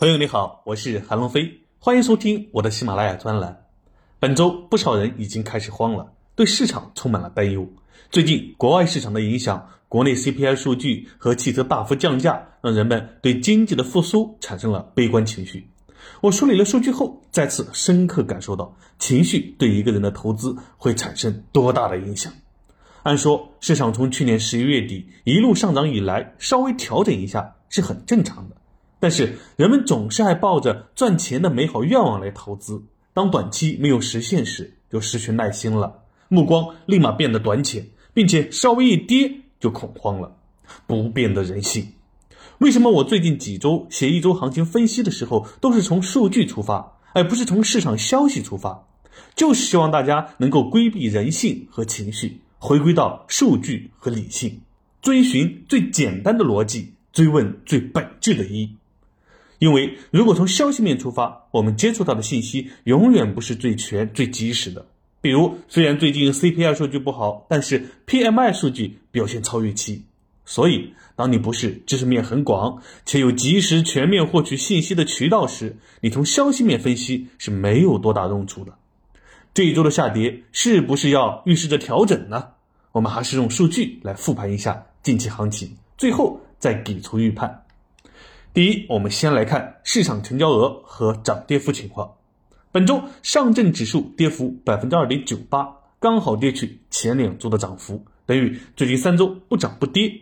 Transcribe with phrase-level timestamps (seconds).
[0.00, 3.66] 朋友你好，我是韩龙飞，欢迎收听我的喜马拉雅专栏。
[4.18, 7.68] 本周不少人已经开始慌了，对市场充满了担忧。
[8.10, 15.68] 最近国外市场的影响，国内 CPI 数据和汽车大幅降价，让人们对经济的复苏产生了悲观情绪。
[16.22, 22.32] 我梳理了数据后，再次深刻感受到情绪对一个人的投资会产生多大的影响。
[23.02, 28.56] 按说，市场从去年十一月底一路上涨以来，稍微调整一下是很正常的。
[29.00, 32.82] 但是，人们总是爱抱着赚钱的美好愿望来投资，
[33.14, 40.36] 当短期没有实现时，就失去耐心了，目光立马变得短浅，并且稍微一跌就恐慌了。
[40.86, 41.94] 不变的人性。
[42.58, 48.86] 为什么我最近几周写一周行情分析的时候，都是从数据出发，而不是从市场消息出发？
[49.34, 52.40] 就是希望大家能够规避人性和情绪。
[52.58, 54.60] 回归到数据和理性，
[55.00, 58.70] 追寻最简单的逻辑，追问最本质的一。
[59.60, 64.84] 因为如果从消息面出发，我们接触到的信息永远不是最全、最及时的。
[65.20, 70.02] 比如，虽然最近 CPI 数据不好，但是 PMI 数据表现超预期。
[70.46, 78.72] 所以，当你不是知识面很广且有及时全面获取信息的渠道时，你从消息面分析是没有多大用处的。
[79.52, 82.48] 这一周的下跌是不是要预示着调整呢？
[82.92, 87.62] 我们还是用数据来复盘一下近期行情，最后再给出预判。
[88.52, 92.12] 第一，我们先来看市场成交额和涨跌幅情况。
[92.72, 95.68] 本周上证指数跌幅百分之二点九八，
[96.00, 100.12] 刚好跌去前两周的涨幅，等于最近三周不涨不跌。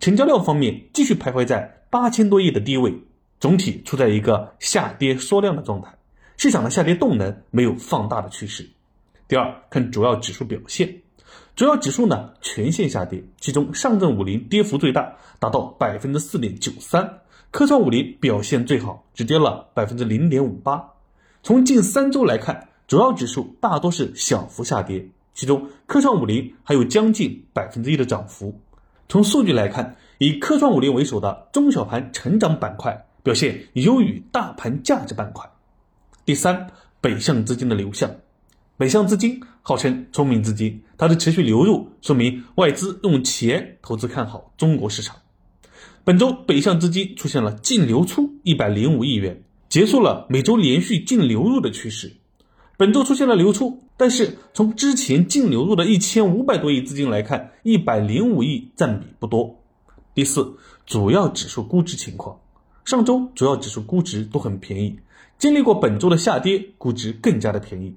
[0.00, 2.92] 成交量方面继续徘徊在八千多亿的低位，
[3.40, 5.94] 总体处在一个下跌缩量的状态。
[6.36, 8.68] 市场的下跌动能没有放大的趋势。
[9.26, 10.94] 第二，看主要指数表现，
[11.56, 20.94] 主要指数呢全线下跌，其中上证五零跌幅最大，达到百分之四点九三，科创五零表现最好，只跌了百分之零点五八。
[21.42, 28.58] 从近三周来看，主要指数大多是小幅下跌，其中科创五零还有将近百分之一的涨幅。
[29.08, 35.50] 从数据来看，以科创五零为首的中小盘成长板块表现优于大盘价值板块。
[36.24, 36.70] 第三，
[37.00, 38.10] 北向资金的流向。
[38.78, 45.16] 北向资金号称聪明资金，它的持续流入说明外资用钱投资看好中国市场。
[46.04, 52.16] 本周北向资金出现了净流出一百零五亿元，结束了每周连续净流入的趋势。
[52.76, 59.60] 本周出现了流出，但是从之前净流入的一千五百多亿资金来看，一百零五亿占比不多。
[60.14, 62.40] 第四，主要指数估值情况。
[62.84, 64.98] 上周主要指数估值都很便宜。
[65.38, 67.94] 经历过本周的下跌，估值更加的便宜。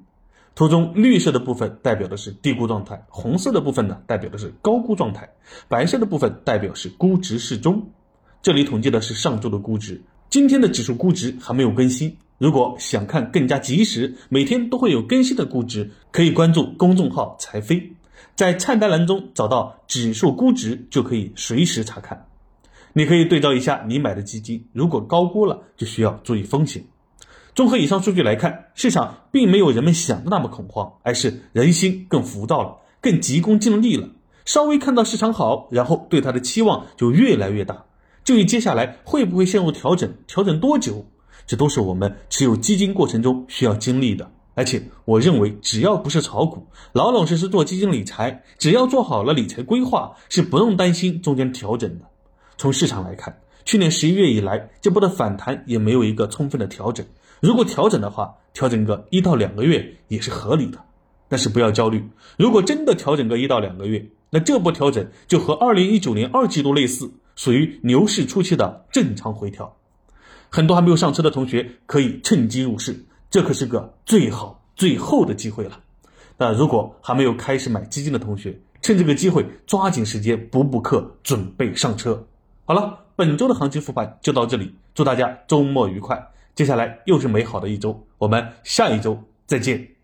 [0.56, 5.30] 图中绿色的部分代表的是低估状态，红色的部分呢代表的是高估状态，
[5.68, 7.90] 白色的部分代表是估值适中。
[8.42, 12.16] 这里统计的是上周的估值，今天的指数估值还没有更新。
[12.38, 17.92] 如果想看更加及时，每天都会有更新的估值，可以关注公众号财飞，
[18.36, 22.28] 在菜单栏中找到指数估值，就可以随时查看。
[22.94, 26.86] 你可以对照一下你买的基金，如果高估了，就需要注意风险。
[27.56, 34.10] 综合以上数据来看，市场并没有人们想的那么恐慌，而是人心更浮躁了，更急功近利了。
[34.44, 37.86] 稍微看到市场好，然后对它的期望就越来越大。
[38.26, 41.06] 至于接下来会不会陷入调整，调整多久，
[41.48, 44.30] 这都是我们持有基金过程中需要经历的。
[44.54, 52.06] 而且，我认为只要不是炒股，老老实实做基金理财，只要做好了理财规划，是不用担心中间调整的。
[52.58, 57.06] 从市场来看，去年十一月以来，这波的反弹也没有一个充分的调整。
[57.46, 60.80] 如果调整的话，调整个一到两个月也是合理的，
[61.30, 62.04] 但是不要焦虑。
[62.40, 69.76] 如果真的调整个一到两个月，那这波调整就和二零一九年二季度类似，属于牛市初期的正常回调。
[70.50, 75.80] 很多还没有上车的同学可以趁机入市，这可是个最好最后的机会了。
[76.40, 82.26] 那如果还没有开始买基金的同学，趁这个机会抓紧时间补补课，准备上车。
[82.66, 86.32] 好了，本周的行情复盘就到这里，祝大家周末愉快。
[86.56, 89.95] 接下来又是美好的一周，我们下一周再见。